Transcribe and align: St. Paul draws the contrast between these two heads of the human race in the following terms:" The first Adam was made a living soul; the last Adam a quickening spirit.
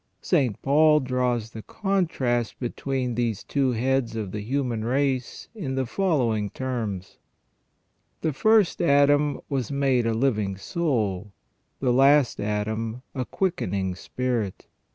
St. 0.23 0.59
Paul 0.63 0.99
draws 1.01 1.51
the 1.51 1.61
contrast 1.61 2.59
between 2.59 3.13
these 3.13 3.43
two 3.43 3.73
heads 3.73 4.15
of 4.15 4.31
the 4.31 4.41
human 4.41 4.83
race 4.83 5.47
in 5.53 5.75
the 5.75 5.85
following 5.85 6.49
terms:" 6.49 7.19
The 8.23 8.33
first 8.33 8.81
Adam 8.81 9.41
was 9.47 9.71
made 9.71 10.07
a 10.07 10.15
living 10.15 10.57
soul; 10.57 11.33
the 11.79 11.93
last 11.93 12.39
Adam 12.39 13.03
a 13.13 13.25
quickening 13.25 13.93
spirit. 13.93 14.65